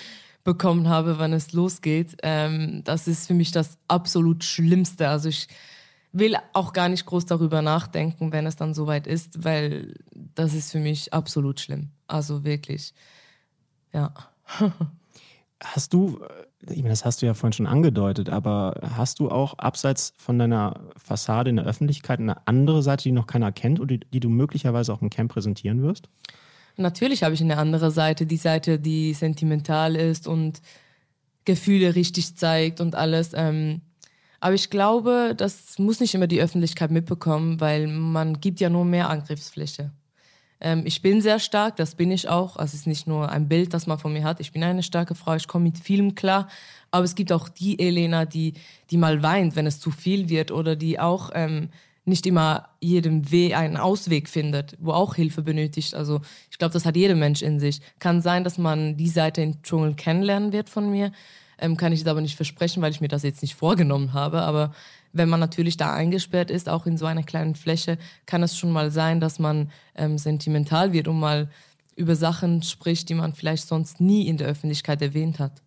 bekommen 0.44 0.90
habe, 0.90 1.20
wann 1.20 1.34
es 1.34 1.54
losgeht. 1.54 2.18
Ähm, 2.24 2.84
das 2.84 3.08
ist 3.08 3.28
für 3.28 3.34
mich 3.34 3.52
das 3.52 3.78
absolut 3.88 4.44
Schlimmste. 4.44 5.10
Also 5.10 5.30
ich 5.30 5.48
will 6.12 6.36
auch 6.54 6.74
gar 6.74 6.90
nicht 6.90 7.06
groß 7.06 7.26
darüber 7.26 7.62
nachdenken, 7.62 8.32
wenn 8.32 8.46
es 8.46 8.56
dann 8.56 8.74
soweit 8.74 9.08
ist, 9.08 9.44
weil 9.44 9.96
das 10.14 10.54
ist 10.54 10.72
für 10.72 10.80
mich 10.80 11.14
absolut 11.14 11.60
schlimm. 11.60 11.90
Also 12.08 12.44
wirklich, 12.44 12.94
ja. 13.94 14.14
Hast 15.64 15.94
du, 15.94 16.20
ich 16.62 16.78
meine, 16.78 16.90
das 16.90 17.06
hast 17.06 17.22
du 17.22 17.28
ja 17.28 17.36
vorhin 17.36 17.54
schon 17.54 17.68
angedeutet, 17.68 18.30
aber 18.30 18.82
hast 18.96 19.20
du 19.20 19.30
auch 19.30 19.60
abseits 19.60 20.12
von 20.18 20.40
deiner 20.40 20.80
Fassade 20.98 21.52
in 21.52 21.58
der 21.58 21.66
Öffentlichkeit 21.66 22.20
eine 22.20 22.48
andere 22.48 22.82
Seite, 22.82 23.04
die 23.04 23.12
noch 23.12 23.28
keiner 23.28 23.52
kennt 23.52 23.80
und 23.80 23.92
die, 23.92 24.00
die 24.00 24.20
du 24.20 24.30
möglicherweise 24.30 24.92
auch 24.92 25.04
im 25.04 25.12
Camp 25.12 25.32
präsentieren 25.32 25.84
wirst? 25.84 26.10
Natürlich 26.78 27.24
habe 27.24 27.34
ich 27.34 27.42
eine 27.42 27.58
andere 27.58 27.92
Seite, 27.92 28.26
die 28.26 28.38
Seite, 28.38 28.80
die 28.80 29.14
sentimental 29.14 29.96
ist 29.96 30.28
und 30.28 30.62
Gefühle 31.46 31.96
richtig 31.96 32.36
zeigt 32.36 32.82
und 32.82 32.96
alles. 32.96 33.32
Ähm, 33.34 33.82
aber 34.40 34.56
ich 34.56 34.70
glaube, 34.70 35.34
das 35.38 35.78
muss 35.78 36.00
nicht 36.00 36.16
immer 36.16 36.28
die 36.28 36.42
Öffentlichkeit 36.42 36.92
mitbekommen, 36.92 37.60
weil 37.62 37.88
man 37.88 38.40
gibt 38.40 38.60
ja 38.60 38.70
nur 38.70 38.86
mehr 38.86 39.10
Angriffsfläche. 39.10 39.92
Ähm, 40.60 40.84
ich 40.86 41.02
bin 41.02 41.22
sehr 41.22 41.40
stark, 41.40 41.76
das 41.76 41.96
bin 41.96 42.12
ich 42.12 42.30
auch. 42.30 42.56
Also 42.56 42.72
es 42.72 42.82
ist 42.82 42.88
nicht 42.88 43.08
nur 43.08 43.30
ein 43.30 43.48
Bild, 43.48 43.74
das 43.74 43.88
man 43.88 44.00
von 44.00 44.14
mir 44.14 44.24
hat. 44.24 44.40
Ich 44.40 44.52
bin 44.52 44.64
eine 44.64 44.84
starke 44.84 45.16
Frau, 45.16 45.36
ich 45.36 45.48
komme 45.48 45.66
mit 45.66 45.80
vielem 45.80 46.16
klar. 46.16 46.48
Aber 46.92 47.04
es 47.04 47.16
gibt 47.16 47.32
auch 47.32 47.50
die 47.50 47.80
Elena, 47.80 48.26
die, 48.26 48.54
die 48.90 48.98
mal 48.98 49.24
weint, 49.24 49.56
wenn 49.56 49.68
es 49.68 49.80
zu 49.80 49.92
viel 49.92 50.30
wird 50.30 50.52
oder 50.52 50.76
die 50.76 51.00
auch 51.00 51.32
ähm, 51.34 51.70
nicht 52.06 52.26
immer 52.26 52.70
jedem 52.80 53.32
Weh 53.32 53.54
einen 53.54 53.78
Ausweg 53.78 54.28
findet, 54.28 54.76
wo 54.80 54.92
auch 54.92 55.16
Hilfe 55.16 55.44
benötigt. 55.44 55.94
Also 55.94 56.22
ich 56.50 56.58
glaube, 56.58 56.74
das 56.74 56.86
hat 56.86 56.96
jeder 56.96 57.16
Mensch 57.16 57.42
in 57.42 57.60
sich. 57.60 57.82
Kann 58.00 58.22
sein, 58.22 58.44
dass 58.44 58.58
man 58.58 58.98
die 58.98 59.10
Seite 59.10 59.42
im 59.42 59.62
Dschungel 59.62 59.94
kennenlernen 59.94 60.52
wird 60.52 60.70
von 60.70 60.90
mir. 60.90 61.12
Ähm, 61.60 61.78
kann 61.78 61.94
ich 61.94 62.02
es 62.02 62.08
aber 62.08 62.22
nicht 62.22 62.36
versprechen, 62.36 62.82
weil 62.82 62.92
ich 62.92 63.02
mir 63.02 63.08
das 63.08 63.24
jetzt 63.24 63.44
nicht 63.44 63.54
vorgenommen 63.54 64.14
habe. 64.14 64.42
Aber 64.42 64.74
wenn 65.14 65.30
man 65.30 65.40
natürlich 65.40 65.78
da 65.78 65.94
eingesperrt 65.94 66.50
ist, 66.50 66.70
auch 66.70 66.88
in 66.88 66.98
so 66.98 67.06
einer 67.06 67.24
kleinen 67.24 67.56
Fläche, 67.56 68.00
kann 68.26 68.42
es 68.42 68.58
schon 68.58 68.72
mal 68.72 68.90
sein, 68.90 69.20
dass 69.20 69.38
man 69.38 69.72
ähm, 69.96 70.18
sentimental 70.18 70.94
wird 70.94 71.08
und 71.08 71.20
mal 71.20 71.50
über 71.96 72.16
Sachen 72.16 72.64
spricht, 72.64 73.10
die 73.10 73.14
man 73.14 73.34
vielleicht 73.34 73.68
sonst 73.68 74.02
nie 74.02 74.28
in 74.28 74.38
der 74.38 74.48
Öffentlichkeit 74.48 75.02
erwähnt 75.04 75.38
hat. 75.38 75.62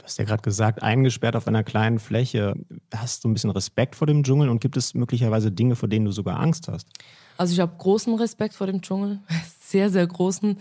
Du 0.00 0.04
hast 0.04 0.18
ja 0.18 0.24
gerade 0.24 0.40
gesagt, 0.40 0.82
eingesperrt 0.82 1.36
auf 1.36 1.46
einer 1.46 1.62
kleinen 1.62 1.98
Fläche. 1.98 2.54
Hast 2.94 3.22
du 3.22 3.28
ein 3.28 3.34
bisschen 3.34 3.50
Respekt 3.50 3.94
vor 3.94 4.06
dem 4.06 4.22
Dschungel 4.22 4.48
und 4.48 4.58
gibt 4.60 4.78
es 4.78 4.94
möglicherweise 4.94 5.52
Dinge, 5.52 5.76
vor 5.76 5.90
denen 5.90 6.06
du 6.06 6.10
sogar 6.10 6.40
Angst 6.40 6.68
hast? 6.68 6.88
Also 7.36 7.52
ich 7.52 7.60
habe 7.60 7.72
großen 7.76 8.14
Respekt 8.14 8.54
vor 8.54 8.66
dem 8.66 8.80
Dschungel, 8.80 9.20
sehr, 9.60 9.90
sehr 9.90 10.06
großen. 10.06 10.56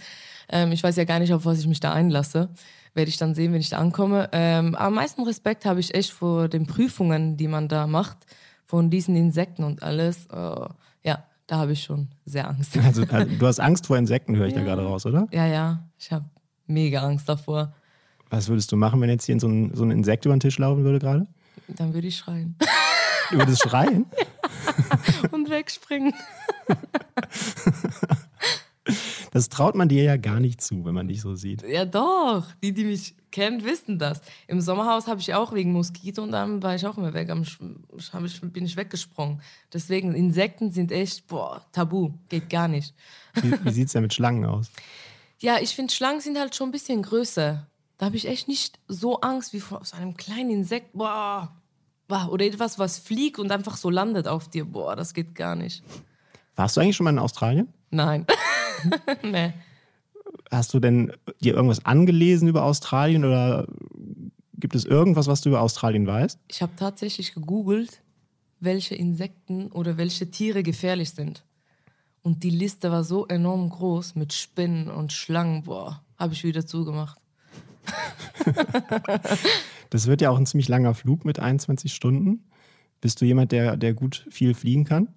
Ähm, 0.50 0.72
ich 0.74 0.84
weiß 0.84 0.98
ja 0.98 1.06
gar 1.06 1.20
nicht, 1.20 1.34
auf 1.34 1.46
was 1.46 1.60
ich 1.60 1.68
mich 1.68 1.80
da 1.80 1.94
einlasse. 1.94 2.50
Werde 2.94 3.08
ich 3.08 3.18
dann 3.18 3.34
sehen, 3.34 3.54
wenn 3.54 3.62
ich 3.62 3.70
da 3.70 3.78
ankomme. 3.78 4.28
Ähm, 4.34 4.76
am 4.76 4.96
meisten 4.96 5.24
Respekt 5.24 5.66
habe 5.66 5.80
ich 5.80 5.96
echt 5.96 6.12
vor 6.12 6.50
den 6.50 6.68
Prüfungen, 6.68 7.38
die 7.38 7.48
man 7.48 7.70
da 7.70 7.88
macht, 7.88 8.18
von 8.66 8.90
diesen 8.90 9.16
Insekten 9.16 9.64
und 9.64 9.84
alles. 9.84 10.26
Äh, 10.26 10.68
ja, 11.04 11.24
da 11.48 11.58
habe 11.58 11.72
ich 11.72 11.84
schon 11.84 12.10
sehr 12.26 12.50
Angst. 12.50 12.78
Also, 12.78 13.06
also, 13.10 13.38
du 13.38 13.48
hast 13.48 13.60
Angst 13.62 13.88
vor 13.88 13.98
Insekten, 13.98 14.36
höre 14.36 14.48
ich 14.48 14.54
ja. 14.54 14.60
da 14.60 14.66
gerade 14.66 14.84
raus, 14.84 15.06
oder? 15.06 15.28
Ja, 15.32 15.46
ja, 15.48 15.88
ich 15.98 16.12
habe 16.12 16.26
mega 16.68 17.02
Angst 17.02 17.30
davor. 17.30 17.74
Was 18.30 18.48
würdest 18.48 18.72
du 18.72 18.76
machen, 18.76 19.02
wenn 19.02 19.10
jetzt 19.10 19.26
hier 19.26 19.40
so 19.40 19.48
ein, 19.48 19.74
so 19.74 19.84
ein 19.84 19.92
Insekt 19.92 20.26
über 20.26 20.36
den 20.36 20.40
Tisch 20.40 20.58
laufen 20.58 20.84
würde 20.84 21.00
gerade? 21.00 21.28
Dann 21.68 21.94
würde 21.94 22.08
ich 22.08 22.18
schreien. 22.18 22.56
Du 23.32 23.38
würdest 23.38 23.62
schreien? 23.62 24.08
Ja. 24.18 25.30
Und 25.32 25.52
wegspringen. 25.52 26.16
Das 29.32 29.50
traut 29.50 29.76
man 29.76 29.90
dir 29.90 30.04
ja 30.04 30.18
gar 30.18 30.40
nicht 30.40 30.62
zu, 30.62 30.86
wenn 30.86 30.96
man 30.96 31.08
dich 31.08 31.22
so 31.22 31.36
sieht. 31.36 31.64
Ja, 31.64 31.86
doch. 31.86 32.48
Die, 32.64 32.74
die 32.74 32.86
mich 32.86 33.16
kennen, 33.32 33.64
wissen 33.64 34.00
das. 34.00 34.22
Im 34.48 34.62
Sommerhaus 34.62 35.08
habe 35.08 35.20
ich 35.20 35.34
auch 35.34 35.54
wegen 35.54 35.72
Moskito 35.72 36.24
und 36.24 36.32
dann 36.32 36.64
war 36.64 36.76
ich 36.76 36.86
auch 36.88 36.98
immer 36.98 37.14
weg. 37.14 37.30
Am, 37.30 37.44
ich, 37.44 38.42
bin 38.42 38.66
ich 38.66 38.76
weggesprungen. 38.76 39.42
Deswegen, 39.72 40.16
Insekten 40.16 40.72
sind 40.72 40.92
echt, 40.92 41.28
boah, 41.28 41.64
tabu. 41.72 42.12
Geht 42.30 42.50
gar 42.50 42.68
nicht. 42.68 42.96
Wie, 43.36 43.54
wie 43.64 43.72
sieht 43.72 43.88
es 43.88 43.94
denn 43.94 44.02
mit 44.02 44.14
Schlangen 44.14 44.46
aus? 44.46 44.72
Ja, 45.40 45.58
ich 45.62 45.76
finde, 45.76 45.94
Schlangen 45.94 46.22
sind 46.22 46.38
halt 46.38 46.56
schon 46.56 46.70
ein 46.70 46.74
bisschen 46.74 47.04
größer. 47.04 47.68
Da 48.00 48.06
habe 48.06 48.16
ich 48.16 48.28
echt 48.28 48.48
nicht 48.48 48.80
so 48.88 49.20
Angst 49.20 49.52
wie 49.54 49.60
vor 49.60 49.82
so 49.84 49.98
einem 49.98 50.16
kleinen 50.16 50.50
Insekt. 50.50 50.94
Boah. 50.94 51.54
boah. 52.08 52.30
Oder 52.32 52.46
etwas, 52.46 52.80
was 52.80 52.98
fliegt 52.98 53.40
und 53.40 53.52
einfach 53.52 53.76
so 53.76 53.90
landet 53.90 54.26
auf 54.28 54.48
dir. 54.48 54.64
Boah, 54.64 54.96
das 54.96 55.14
geht 55.14 55.36
gar 55.36 55.56
nicht. 55.56 55.84
Warst 56.56 56.78
du 56.78 56.82
eigentlich 56.82 56.96
schon 56.96 57.04
mal 57.04 57.10
in 57.12 57.20
Australien? 57.20 57.68
Nein. 57.92 58.26
nee. 59.22 59.54
Hast 60.50 60.74
du 60.74 60.80
denn 60.80 61.12
dir 61.42 61.56
irgendwas 61.56 61.86
angelesen 61.86 62.48
über 62.48 62.64
Australien 62.64 63.26
oder 63.26 63.68
gibt 64.54 64.76
es 64.76 64.86
irgendwas, 64.86 65.28
was 65.28 65.42
du 65.42 65.50
über 65.50 65.60
Australien 65.62 66.08
weißt? 66.08 66.40
Ich 66.48 66.62
habe 66.62 66.72
tatsächlich 66.78 67.34
gegoogelt, 67.34 68.02
welche 68.62 68.96
Insekten 68.96 69.74
oder 69.74 69.98
welche 69.98 70.32
Tiere 70.32 70.64
gefährlich 70.64 71.12
sind. 71.12 71.44
Und 72.22 72.44
die 72.44 72.50
Liste 72.50 72.92
war 72.92 73.04
so 73.04 73.28
enorm 73.28 73.70
groß 73.70 74.16
mit 74.16 74.32
Spinnen 74.32 74.90
und 74.90 75.12
Schlangen. 75.12 75.64
Boah, 75.64 76.02
habe 76.18 76.34
ich 76.34 76.46
wieder 76.46 76.66
zugemacht. 76.66 77.20
das 79.90 80.08
wird 80.08 80.22
ja 80.22 80.30
auch 80.30 80.38
ein 80.38 80.46
ziemlich 80.46 80.68
langer 80.68 80.94
Flug 80.94 81.26
mit 81.26 81.40
21 81.40 81.94
Stunden. 81.94 82.44
Bist 83.02 83.22
du 83.22 83.26
jemand, 83.26 83.52
der, 83.52 83.78
der 83.78 83.94
gut 83.94 84.26
viel 84.30 84.54
fliegen 84.54 84.84
kann? 84.84 85.08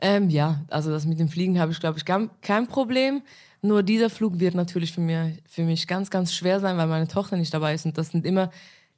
Ähm, 0.00 0.30
ja, 0.30 0.64
also 0.68 0.90
das 0.90 1.06
mit 1.06 1.18
dem 1.18 1.28
Fliegen 1.28 1.58
habe 1.58 1.72
ich, 1.72 1.80
glaube 1.80 1.98
ich, 1.98 2.04
kein 2.04 2.66
Problem. 2.68 3.22
Nur 3.60 3.82
dieser 3.82 4.10
Flug 4.10 4.38
wird 4.38 4.54
natürlich 4.54 4.92
für, 4.92 5.00
mir, 5.00 5.36
für 5.48 5.64
mich 5.64 5.88
ganz, 5.88 6.10
ganz 6.10 6.32
schwer 6.32 6.60
sein, 6.60 6.76
weil 6.76 6.86
meine 6.86 7.08
Tochter 7.08 7.36
nicht 7.36 7.52
dabei 7.52 7.74
ist. 7.74 7.86
Und 7.86 7.98
das 7.98 8.10
sind 8.10 8.24
immer 8.24 8.50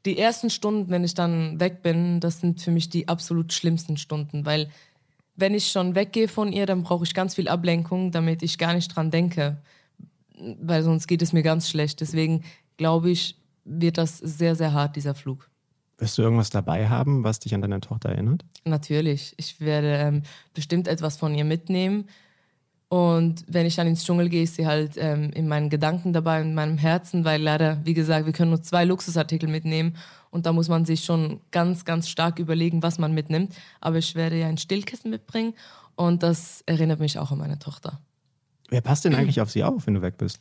die 0.04 0.18
ersten 0.18 0.50
Stunden, 0.50 0.90
wenn 0.90 1.04
ich 1.04 1.14
dann 1.14 1.58
weg 1.60 1.82
bin, 1.82 2.20
das 2.20 2.40
sind 2.40 2.60
für 2.60 2.70
mich 2.70 2.90
die 2.90 3.08
absolut 3.08 3.52
schlimmsten 3.52 3.96
Stunden. 3.96 4.44
Weil 4.44 4.68
wenn 5.36 5.54
ich 5.54 5.68
schon 5.68 5.94
weggehe 5.94 6.28
von 6.28 6.52
ihr, 6.52 6.66
dann 6.66 6.82
brauche 6.82 7.04
ich 7.04 7.14
ganz 7.14 7.34
viel 7.34 7.48
Ablenkung, 7.48 8.10
damit 8.10 8.42
ich 8.42 8.58
gar 8.58 8.74
nicht 8.74 8.94
dran 8.94 9.10
denke. 9.10 9.62
Weil 10.60 10.82
sonst 10.82 11.06
geht 11.06 11.22
es 11.22 11.32
mir 11.32 11.42
ganz 11.42 11.70
schlecht. 11.70 12.00
Deswegen 12.00 12.44
glaube 12.76 13.10
ich, 13.10 13.36
wird 13.64 13.98
das 13.98 14.18
sehr, 14.18 14.54
sehr 14.54 14.72
hart, 14.72 14.96
dieser 14.96 15.14
Flug. 15.14 15.50
Wirst 15.98 16.16
du 16.16 16.22
irgendwas 16.22 16.50
dabei 16.50 16.88
haben, 16.88 17.24
was 17.24 17.40
dich 17.40 17.54
an 17.54 17.60
deine 17.60 17.80
Tochter 17.80 18.08
erinnert? 18.08 18.44
Natürlich. 18.64 19.34
Ich 19.36 19.60
werde 19.60 19.88
ähm, 19.88 20.22
bestimmt 20.54 20.88
etwas 20.88 21.18
von 21.18 21.34
ihr 21.34 21.44
mitnehmen. 21.44 22.08
Und 22.88 23.44
wenn 23.46 23.66
ich 23.66 23.76
dann 23.76 23.86
ins 23.86 24.04
Dschungel 24.04 24.28
gehe, 24.28 24.42
ist 24.42 24.56
sie 24.56 24.66
halt 24.66 24.94
ähm, 24.96 25.30
in 25.30 25.46
meinen 25.46 25.70
Gedanken 25.70 26.12
dabei, 26.12 26.40
in 26.40 26.54
meinem 26.54 26.76
Herzen, 26.76 27.24
weil 27.24 27.40
leider, 27.40 27.78
wie 27.84 27.94
gesagt, 27.94 28.26
wir 28.26 28.32
können 28.32 28.50
nur 28.50 28.62
zwei 28.62 28.84
Luxusartikel 28.84 29.48
mitnehmen 29.48 29.94
und 30.30 30.46
da 30.46 30.52
muss 30.52 30.68
man 30.68 30.84
sich 30.84 31.04
schon 31.04 31.40
ganz, 31.52 31.84
ganz 31.84 32.08
stark 32.08 32.40
überlegen, 32.40 32.82
was 32.82 32.98
man 32.98 33.12
mitnimmt. 33.12 33.54
Aber 33.80 33.98
ich 33.98 34.16
werde 34.16 34.40
ja 34.40 34.48
ein 34.48 34.58
Stillkissen 34.58 35.10
mitbringen 35.10 35.54
und 35.94 36.24
das 36.24 36.64
erinnert 36.66 36.98
mich 36.98 37.18
auch 37.18 37.30
an 37.30 37.38
meine 37.38 37.60
Tochter. 37.60 38.00
Wer 38.70 38.80
passt 38.80 39.04
denn 39.04 39.14
eigentlich 39.14 39.40
auf 39.40 39.50
sie 39.50 39.62
auf, 39.62 39.86
wenn 39.86 39.94
du 39.94 40.02
weg 40.02 40.18
bist? 40.18 40.40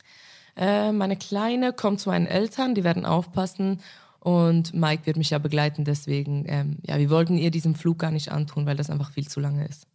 Äh, 0.56 0.92
meine 0.92 1.16
Kleine 1.16 1.72
kommt 1.72 2.00
zu 2.00 2.10
meinen 2.10 2.26
Eltern, 2.26 2.74
die 2.74 2.84
werden 2.84 3.06
aufpassen 3.06 3.80
und 4.20 4.74
Mike 4.74 5.06
wird 5.06 5.16
mich 5.16 5.30
ja 5.30 5.38
begleiten. 5.38 5.84
Deswegen, 5.84 6.44
ähm, 6.46 6.78
ja, 6.82 6.98
wir 6.98 7.10
wollten 7.10 7.38
ihr 7.38 7.50
diesen 7.50 7.74
Flug 7.74 7.98
gar 7.98 8.10
nicht 8.10 8.30
antun, 8.30 8.66
weil 8.66 8.76
das 8.76 8.90
einfach 8.90 9.10
viel 9.12 9.28
zu 9.28 9.40
lange 9.40 9.66
ist. 9.66 9.86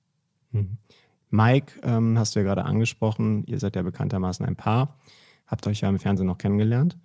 Mhm. 0.51 0.77
Mike, 1.29 1.79
ähm, 1.83 2.17
hast 2.17 2.35
du 2.35 2.39
ja 2.39 2.45
gerade 2.45 2.65
angesprochen, 2.65 3.43
ihr 3.45 3.59
seid 3.59 3.75
ja 3.75 3.81
bekanntermaßen 3.81 4.45
ein 4.45 4.55
Paar, 4.55 4.97
habt 5.47 5.67
euch 5.67 5.81
ja 5.81 5.89
im 5.89 5.99
Fernsehen 5.99 6.27
noch 6.27 6.37
kennengelernt. 6.37 6.97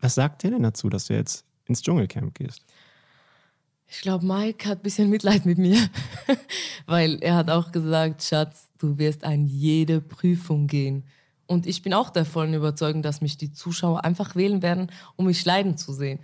Was 0.00 0.14
sagt 0.14 0.42
der 0.42 0.50
denn 0.50 0.62
dazu, 0.62 0.88
dass 0.88 1.06
du 1.06 1.14
jetzt 1.14 1.46
ins 1.66 1.82
Dschungelcamp 1.82 2.34
gehst? 2.34 2.64
Ich 3.86 4.00
glaube, 4.00 4.26
Mike 4.26 4.68
hat 4.68 4.80
ein 4.80 4.82
bisschen 4.82 5.10
Mitleid 5.10 5.46
mit 5.46 5.58
mir, 5.58 5.78
weil 6.86 7.18
er 7.22 7.36
hat 7.36 7.50
auch 7.50 7.72
gesagt, 7.72 8.22
Schatz, 8.22 8.68
du 8.78 8.98
wirst 8.98 9.22
an 9.22 9.46
jede 9.46 10.00
Prüfung 10.00 10.66
gehen. 10.66 11.04
Und 11.46 11.66
ich 11.66 11.82
bin 11.82 11.94
auch 11.94 12.10
der 12.10 12.24
vollen 12.24 12.54
Überzeugung, 12.54 13.02
dass 13.02 13.20
mich 13.20 13.36
die 13.36 13.52
Zuschauer 13.52 14.04
einfach 14.04 14.36
wählen 14.36 14.62
werden, 14.62 14.90
um 15.16 15.26
mich 15.26 15.44
leiden 15.44 15.76
zu 15.76 15.92
sehen. 15.92 16.20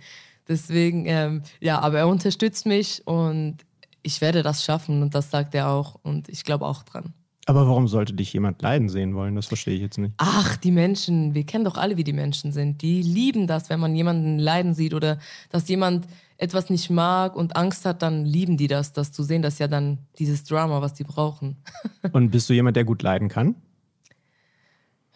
Deswegen, 0.47 1.05
ähm, 1.05 1.43
ja, 1.59 1.79
aber 1.79 1.99
er 1.99 2.07
unterstützt 2.07 2.65
mich 2.65 3.05
und 3.05 3.57
ich 4.01 4.21
werde 4.21 4.41
das 4.43 4.63
schaffen 4.63 5.01
und 5.01 5.13
das 5.13 5.29
sagt 5.29 5.53
er 5.53 5.69
auch 5.69 5.99
und 6.01 6.29
ich 6.29 6.43
glaube 6.43 6.65
auch 6.65 6.83
dran. 6.83 7.13
Aber 7.45 7.67
warum 7.67 7.87
sollte 7.87 8.13
dich 8.13 8.31
jemand 8.31 8.61
leiden 8.61 8.89
sehen 8.89 9.15
wollen? 9.15 9.35
Das 9.35 9.47
verstehe 9.47 9.73
ich 9.73 9.81
jetzt 9.81 9.97
nicht. 9.97 10.13
Ach, 10.17 10.55
die 10.57 10.69
Menschen, 10.69 11.33
wir 11.33 11.45
kennen 11.47 11.65
doch 11.65 11.77
alle, 11.77 11.97
wie 11.97 12.03
die 12.03 12.13
Menschen 12.13 12.51
sind. 12.51 12.83
Die 12.83 13.01
lieben 13.01 13.47
das, 13.47 13.71
wenn 13.71 13.79
man 13.79 13.95
jemanden 13.95 14.37
leiden 14.37 14.75
sieht 14.75 14.93
oder 14.93 15.17
dass 15.49 15.67
jemand 15.67 16.05
etwas 16.37 16.69
nicht 16.69 16.91
mag 16.91 17.35
und 17.35 17.55
Angst 17.55 17.85
hat, 17.85 18.03
dann 18.03 18.23
lieben 18.23 18.55
die 18.55 18.67
das, 18.67 18.93
das 18.93 19.11
zu 19.11 19.23
sehen. 19.23 19.41
Das 19.41 19.53
ist 19.53 19.59
ja 19.59 19.67
dann 19.67 19.97
dieses 20.19 20.43
Drama, 20.43 20.81
was 20.81 20.93
die 20.93 21.03
brauchen. 21.03 21.57
und 22.11 22.29
bist 22.29 22.49
du 22.49 22.53
jemand, 22.53 22.77
der 22.77 22.85
gut 22.85 23.01
leiden 23.01 23.29
kann? 23.29 23.55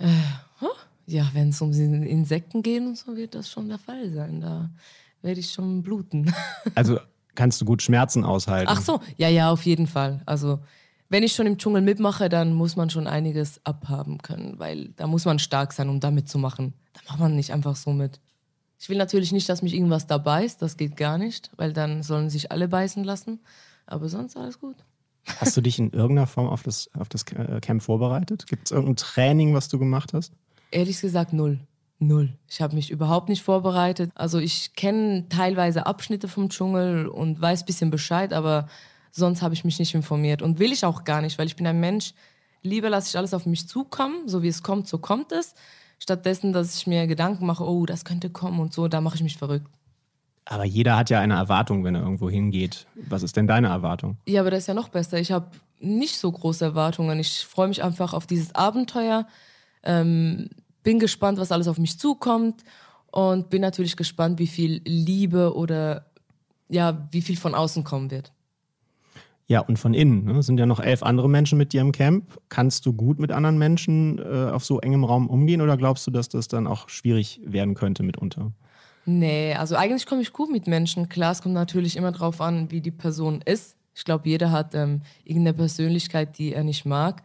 Äh, 0.04 0.08
ja, 1.06 1.30
wenn 1.34 1.50
es 1.50 1.62
um 1.62 1.72
Insekten 1.72 2.62
geht 2.62 2.82
und 2.82 2.98
so, 2.98 3.16
wird 3.16 3.36
das 3.36 3.50
schon 3.50 3.68
der 3.68 3.78
Fall 3.78 4.10
sein. 4.12 4.42
Da 4.42 4.70
werde 5.22 5.40
ich 5.40 5.52
schon 5.52 5.84
bluten. 5.84 6.34
also 6.76 7.00
kannst 7.36 7.60
du 7.62 7.66
gut 7.66 7.82
Schmerzen 7.82 8.24
aushalten? 8.24 8.72
Ach 8.72 8.82
so, 8.82 9.02
ja, 9.18 9.28
ja, 9.28 9.52
auf 9.52 9.66
jeden 9.66 9.88
Fall. 9.88 10.22
Also 10.26 10.60
wenn 11.10 11.24
ich 11.24 11.34
schon 11.34 11.46
im 11.46 11.58
Dschungel 11.58 11.82
mitmache, 11.82 12.30
dann 12.30 12.54
muss 12.54 12.76
man 12.76 12.90
schon 12.90 13.08
einiges 13.08 13.60
abhaben 13.66 14.20
können, 14.20 14.58
weil 14.60 14.90
da 14.96 15.08
muss 15.08 15.26
man 15.26 15.40
stark 15.40 15.74
sein, 15.74 15.90
um 15.90 16.00
da 16.00 16.10
mitzumachen. 16.10 16.74
Da 16.94 17.02
macht 17.10 17.20
man 17.20 17.36
nicht 17.36 17.52
einfach 17.52 17.76
so 17.76 17.92
mit. 17.92 18.20
Ich 18.80 18.90
will 18.90 18.98
natürlich 18.98 19.32
nicht, 19.32 19.48
dass 19.48 19.62
mich 19.62 19.74
irgendwas 19.74 20.08
da 20.08 20.18
beißt, 20.18 20.62
das 20.62 20.78
geht 20.78 20.98
gar 20.98 21.18
nicht, 21.18 21.52
weil 21.58 21.74
dann 21.74 22.04
sollen 22.04 22.30
sich 22.30 22.52
alle 22.52 22.68
beißen 22.68 23.04
lassen. 23.04 23.40
Aber 23.86 24.10
sonst 24.10 24.38
alles 24.38 24.60
gut. 24.60 24.78
Hast 25.26 25.56
du 25.56 25.62
dich 25.62 25.80
in 25.80 25.92
irgendeiner 25.92 26.28
Form 26.28 26.48
auf 26.48 26.64
das, 26.64 26.90
auf 26.98 27.10
das 27.10 27.24
äh, 27.32 27.60
Camp 27.62 27.82
vorbereitet? 27.82 28.46
Gibt 28.48 28.68
es 28.68 28.72
irgendein 28.72 28.98
Training, 28.98 29.54
was 29.54 29.70
du 29.70 29.80
gemacht 29.80 30.14
hast? 30.14 30.34
Ehrlich 30.72 31.00
gesagt, 31.00 31.34
null. 31.34 31.60
Null. 32.00 32.34
Ich 32.50 32.62
habe 32.62 32.76
mich 32.76 32.92
überhaupt 32.92 33.30
nicht 33.30 33.44
vorbereitet. 33.44 34.12
Also 34.16 34.40
ich 34.40 34.76
kenne 34.76 35.28
teilweise 35.30 35.86
Abschnitte 35.86 36.28
vom 36.28 36.50
Dschungel 36.50 37.08
und 37.08 37.40
weiß 37.42 37.64
ein 37.64 37.66
bisschen 37.66 37.92
Bescheid, 37.92 38.34
aber 38.34 38.68
sonst 39.12 39.42
habe 39.42 39.54
ich 39.54 39.64
mich 39.64 39.80
nicht 39.80 39.94
informiert 39.94 40.42
und 40.42 40.60
will 40.60 40.74
ich 40.74 40.86
auch 40.86 41.04
gar 41.04 41.22
nicht, 41.22 41.38
weil 41.38 41.48
ich 41.48 41.56
bin 41.56 41.68
ein 41.68 41.80
Mensch, 41.80 42.14
lieber 42.62 42.90
lasse 42.90 43.10
ich 43.10 43.18
alles 43.18 43.34
auf 43.34 43.46
mich 43.46 43.68
zukommen, 43.68 44.28
so 44.28 44.42
wie 44.42 44.48
es 44.48 44.64
kommt, 44.64 44.88
so 44.88 44.98
kommt 44.98 45.32
es, 45.32 45.54
stattdessen, 46.00 46.52
dass 46.52 46.76
ich 46.76 46.88
mir 46.88 47.08
Gedanken 47.08 47.46
mache, 47.46 47.64
oh, 47.64 47.86
das 47.86 48.06
könnte 48.06 48.30
kommen 48.30 48.60
und 48.60 48.74
so, 48.74 48.88
da 48.88 49.02
mache 49.02 49.16
ich 49.16 49.24
mich 49.24 49.38
verrückt. 49.38 49.68
Aber 50.46 50.66
jeder 50.66 50.98
hat 50.98 51.10
ja 51.10 51.20
eine 51.20 51.36
Erwartung, 51.36 51.84
wenn 51.84 51.96
er 51.96 52.02
irgendwo 52.02 52.30
hingeht. 52.30 52.86
Was 52.96 53.24
ist 53.24 53.38
denn 53.38 53.48
deine 53.48 53.68
Erwartung? 53.68 54.18
Ja, 54.28 54.42
aber 54.42 54.52
das 54.52 54.62
ist 54.62 54.68
ja 54.68 54.74
noch 54.74 54.90
besser. 54.90 55.20
Ich 55.20 55.32
habe 55.32 55.48
nicht 55.80 56.18
so 56.18 56.32
große 56.32 56.66
Erwartungen. 56.66 57.20
Ich 57.20 57.46
freue 57.46 57.68
mich 57.68 57.84
einfach 57.84 58.14
auf 58.14 58.28
dieses 58.28 58.54
Abenteuer. 58.54 59.26
Ähm, 59.84 60.50
bin 60.84 61.00
gespannt, 61.00 61.40
was 61.40 61.52
alles 61.52 61.68
auf 61.68 61.78
mich 61.78 61.98
zukommt 61.98 62.64
und 63.12 63.50
bin 63.50 63.62
natürlich 63.62 63.96
gespannt, 63.96 64.40
wie 64.40 64.48
viel 64.48 64.82
Liebe 64.86 65.56
oder 65.56 66.08
ja, 66.70 67.08
wie 67.12 67.22
viel 67.22 67.38
von 67.38 67.56
außen 67.56 67.84
kommen 67.84 68.12
wird. 68.12 68.34
Ja, 69.48 69.60
und 69.60 69.78
von 69.78 69.94
innen. 69.94 70.26
Ne? 70.26 70.42
Sind 70.42 70.58
ja 70.58 70.66
noch 70.66 70.80
elf 70.80 71.04
andere 71.04 71.30
Menschen 71.30 71.58
mit 71.58 71.74
dir 71.74 71.82
im 71.82 71.92
Camp. 71.92 72.40
Kannst 72.50 72.86
du 72.86 72.94
gut 72.94 73.20
mit 73.20 73.32
anderen 73.32 73.58
Menschen 73.58 74.20
äh, 74.20 74.50
auf 74.52 74.66
so 74.66 74.80
engem 74.80 75.04
Raum 75.04 75.30
umgehen 75.30 75.62
oder 75.62 75.78
glaubst 75.78 76.08
du, 76.08 76.12
dass 76.12 76.30
das 76.30 76.48
dann 76.48 76.66
auch 76.66 76.90
schwierig 76.90 77.42
werden 77.46 77.76
könnte 77.76 78.04
mitunter? 78.04 78.52
Nee, 79.06 79.54
also 79.56 79.76
eigentlich 79.76 80.06
komme 80.06 80.22
ich 80.22 80.32
gut 80.32 80.52
mit 80.52 80.68
Menschen. 80.68 81.10
Klar, 81.10 81.32
es 81.32 81.42
kommt 81.42 81.56
natürlich 81.56 81.98
immer 81.98 82.12
darauf 82.12 82.40
an, 82.40 82.72
wie 82.72 82.82
die 82.82 82.92
Person 82.92 83.42
ist. 83.42 83.76
Ich 83.96 84.06
glaube, 84.06 84.28
jeder 84.28 84.52
hat 84.52 84.74
ähm, 84.76 85.02
irgendeine 85.24 85.56
Persönlichkeit, 85.56 86.38
die 86.38 86.54
er 86.54 86.64
nicht 86.64 86.86
mag. 86.86 87.22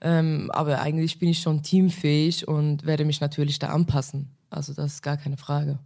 Ähm, 0.00 0.50
aber 0.52 0.80
eigentlich 0.80 1.18
bin 1.18 1.28
ich 1.28 1.40
schon 1.40 1.62
teamfähig 1.62 2.46
und 2.46 2.84
werde 2.84 3.04
mich 3.04 3.20
natürlich 3.20 3.58
da 3.58 3.68
anpassen. 3.68 4.28
Also 4.50 4.74
das 4.74 4.94
ist 4.94 5.02
gar 5.02 5.16
keine 5.16 5.36
Frage. 5.36 5.78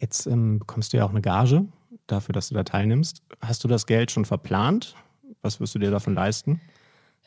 Jetzt 0.00 0.26
ähm, 0.26 0.58
bekommst 0.58 0.92
du 0.92 0.98
ja 0.98 1.04
auch 1.04 1.10
eine 1.10 1.22
Gage 1.22 1.64
dafür, 2.06 2.32
dass 2.32 2.48
du 2.48 2.54
da 2.54 2.64
teilnimmst. 2.64 3.22
Hast 3.40 3.64
du 3.64 3.68
das 3.68 3.86
Geld 3.86 4.10
schon 4.10 4.24
verplant? 4.24 4.94
Was 5.40 5.60
wirst 5.60 5.74
du 5.74 5.78
dir 5.78 5.90
davon 5.90 6.14
leisten? 6.14 6.60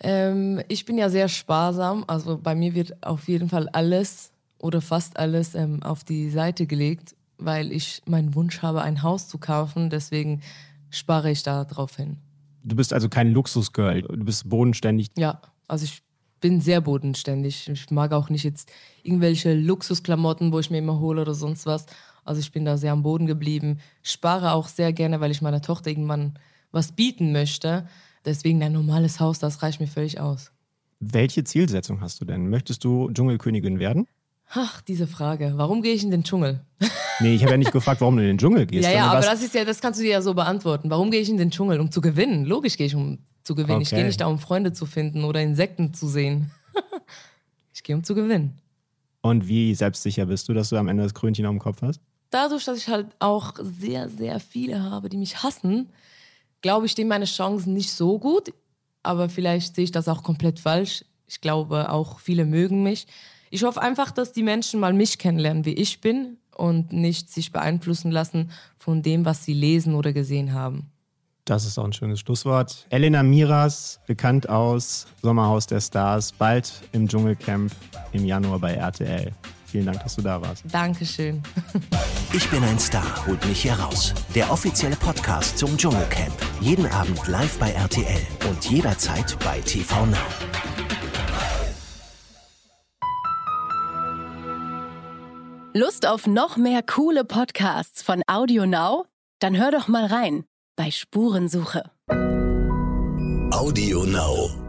Ähm, 0.02 0.62
ich 0.68 0.86
bin 0.86 0.98
ja 0.98 1.10
sehr 1.10 1.30
sparsam. 1.30 2.04
Also 2.08 2.38
bei 2.38 2.56
mir 2.56 2.76
wird 2.76 3.02
auf 3.04 3.28
jeden 3.28 3.50
Fall 3.50 3.70
alles 3.70 4.32
oder 4.66 4.82
fast 4.82 5.18
alles 5.18 5.54
ähm, 5.54 5.84
auf 5.84 6.04
die 6.04 6.32
Seite 6.32 6.66
gelegt, 6.66 7.16
weil 7.38 7.72
ich 7.72 8.02
meinen 8.08 8.34
Wunsch 8.34 8.64
habe, 8.64 8.82
ein 8.82 9.04
Haus 9.04 9.28
zu 9.28 9.38
kaufen. 9.38 9.92
Deswegen 9.92 10.42
spare 10.90 11.30
ich 11.30 11.44
da 11.44 11.66
drauf 11.66 11.96
hin. 11.96 12.18
Du 12.64 12.76
bist 12.76 12.92
also 12.92 13.08
kein 13.08 13.32
Luxusgirl. 13.32 14.02
Du 14.02 14.26
bist 14.26 14.50
bodenständig. 14.50 15.10
Ja, 15.16 15.40
also 15.68 15.86
ich 15.86 16.02
bin 16.42 16.62
sehr 16.62 16.82
bodenständig. 16.82 17.70
Ich 17.70 17.92
mag 17.92 18.12
auch 18.12 18.30
nicht 18.30 18.44
jetzt 18.44 18.72
irgendwelche 19.04 19.54
Luxusklamotten, 19.54 20.52
wo 20.52 20.60
ich 20.60 20.72
mir 20.72 20.80
immer 20.80 21.00
hole 21.00 21.22
oder 21.22 21.36
sonst 21.36 21.68
was. 21.68 21.86
Also 22.24 22.42
ich 22.42 22.52
bin 22.52 22.66
da 22.66 22.78
sehr 22.78 22.92
am 22.92 23.04
Boden 23.04 23.28
geblieben. 23.28 23.78
Spare 24.02 24.54
auch 24.54 24.68
sehr 24.68 24.94
gerne, 24.94 25.22
weil 25.22 25.30
ich 25.30 25.44
meiner 25.44 25.62
Tochter 25.62 25.92
irgendwann 25.92 26.40
was 26.72 26.92
bieten 26.94 27.32
möchte. 27.32 27.88
Deswegen 28.26 28.64
ein 28.64 28.74
normales 28.74 29.20
Haus, 29.20 29.38
das 29.38 29.62
reicht 29.62 29.80
mir 29.80 29.88
völlig 29.88 30.20
aus. 30.20 30.52
Welche 31.00 31.44
Zielsetzung 31.44 32.02
hast 32.02 32.20
du 32.20 32.26
denn? 32.26 32.50
Möchtest 32.50 32.84
du 32.84 33.12
Dschungelkönigin 33.12 33.78
werden? 33.78 34.08
Ach, 34.50 34.82
diese 34.82 35.08
Frage. 35.08 35.54
Warum 35.56 35.82
gehe 35.82 35.94
ich 35.94 36.04
in 36.04 36.12
den 36.12 36.24
Dschungel? 36.24 36.62
Nee, 37.22 37.34
ich 37.34 37.44
habe 37.44 37.52
ja 37.52 37.58
nicht 37.58 37.72
gefragt, 37.72 38.02
warum 38.02 38.18
du 38.18 38.24
in 38.24 38.28
den 38.28 38.38
Dschungel 38.38 38.66
gehst. 38.66 38.84
ja, 38.84 38.94
ja, 38.94 39.06
aber 39.06 39.22
das 39.22 39.42
ist 39.42 39.56
ja, 39.56 39.64
das 39.64 39.80
kannst 39.80 40.02
du 40.02 40.04
dir 40.04 40.12
ja 40.12 40.22
so 40.22 40.34
beantworten. 40.34 40.90
Warum 40.90 41.12
gehe 41.12 41.22
ich 41.22 41.30
in 41.30 41.38
den 41.38 41.50
Dschungel? 41.50 41.80
Um 41.80 41.90
zu 41.90 42.02
gewinnen. 42.02 42.44
Logisch 42.44 42.76
gehe 42.76 42.88
ich, 42.88 42.94
um 42.94 43.20
zu 43.42 43.56
gewinnen. 43.56 43.78
Okay. 43.78 43.84
Ich 43.84 43.90
gehe 43.92 44.04
nicht 44.04 44.20
da, 44.20 44.26
um 44.26 44.38
Freunde 44.38 44.74
zu 44.74 44.86
finden 44.86 45.24
oder 45.24 45.42
Insekten 45.42 45.94
zu 45.94 46.10
sehen. 46.10 46.52
ich 47.74 47.84
gehe, 47.84 47.96
um 47.96 48.04
zu 48.04 48.16
gewinnen. 48.16 48.60
Und 49.22 49.48
wie 49.48 49.74
selbstsicher 49.74 50.26
bist 50.26 50.50
du, 50.50 50.54
dass 50.54 50.68
du 50.68 50.76
am 50.76 50.90
Ende 50.90 51.04
das 51.04 51.14
Krönchen 51.14 51.46
auf 51.46 51.54
dem 51.54 51.60
Kopf 51.60 51.82
hast? 51.82 52.02
dadurch, 52.36 52.66
dass 52.66 52.78
ich 52.78 52.90
halt 52.90 53.08
auch 53.20 53.54
sehr, 53.60 54.10
sehr 54.10 54.40
viele 54.40 54.84
habe, 54.84 55.10
die 55.10 55.18
mich 55.18 55.42
hassen, 55.42 55.90
glaube 56.62 56.86
ich, 56.86 56.92
stehen 56.92 57.08
meine 57.08 57.26
Chancen 57.26 57.74
nicht 57.74 57.92
so 57.92 58.20
gut. 58.20 58.54
Aber 59.04 59.30
vielleicht 59.30 59.76
sehe 59.76 59.86
ich 59.86 59.92
das 59.92 60.08
auch 60.08 60.24
komplett 60.24 60.60
falsch. 60.60 61.06
Ich 61.28 61.40
glaube, 61.42 61.92
auch 61.92 62.20
viele 62.20 62.46
mögen 62.46 62.84
mich. 62.84 63.08
Ich 63.50 63.64
hoffe 63.64 63.82
einfach, 63.82 64.12
dass 64.12 64.32
die 64.32 64.44
Menschen 64.44 64.80
mal 64.80 64.94
mich 64.94 65.18
kennenlernen, 65.18 65.66
wie 65.66 65.74
ich 65.74 66.02
bin 66.02 66.38
und 66.56 66.94
nicht 66.94 67.30
sich 67.30 67.52
beeinflussen 67.52 68.12
lassen 68.12 68.52
von 68.78 69.02
dem, 69.02 69.26
was 69.26 69.46
sie 69.46 69.54
lesen 69.54 69.96
oder 69.96 70.14
gesehen 70.14 70.54
haben. 70.54 70.92
Das 71.46 71.64
ist 71.66 71.78
auch 71.78 71.86
ein 71.86 71.94
schönes 71.94 72.22
Schlusswort. 72.22 72.88
Elena 72.90 73.22
Miras, 73.22 74.00
bekannt 74.08 74.50
aus 74.50 75.06
Sommerhaus 75.22 75.68
der 75.68 75.80
Stars, 75.80 76.32
bald 76.32 76.82
im 76.92 77.08
Dschungelcamp 77.08 77.72
im 78.14 78.26
Januar 78.26 78.58
bei 78.58 78.74
RTL. 78.74 79.32
Vielen 79.68 79.86
Dank, 79.86 80.02
dass 80.02 80.16
du 80.16 80.22
da 80.24 80.42
warst. 80.42 80.64
Dankeschön. 80.72 81.44
Ich 82.34 82.50
bin 82.50 82.62
ein 82.66 82.78
Star, 82.78 83.26
holt 83.28 83.46
mich 83.46 83.62
hier 83.62 83.76
raus. 83.76 84.14
Der 84.34 84.52
offizielle 84.52 84.98
Podcast 84.98 85.58
zum 85.58 85.78
Dschungelcamp. 85.78 86.34
Jeden 86.60 86.86
Abend 86.88 87.26
live 87.30 87.58
bei 87.60 87.72
RTL 87.72 88.20
und 88.50 88.70
jederzeit 88.70 89.38
bei 89.40 89.62
TV 89.62 90.06
Now. 90.08 90.18
Lust 95.78 96.08
auf 96.08 96.26
noch 96.26 96.56
mehr 96.56 96.82
coole 96.84 97.26
Podcasts 97.26 98.02
von 98.02 98.22
Audio 98.28 98.66
Now? 98.66 99.08
Dann 99.42 99.58
hör 99.58 99.72
doch 99.72 99.90
mal 99.90 100.06
rein 100.06 100.46
bei 100.78 100.90
Spurensuche. 100.90 101.92
Audio 103.52 104.06
Now. 104.06 104.65